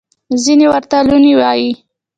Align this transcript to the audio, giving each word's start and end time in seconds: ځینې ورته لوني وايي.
ځینې 0.43 0.65
ورته 0.71 0.95
لوني 1.07 1.33
وايي. 1.39 1.71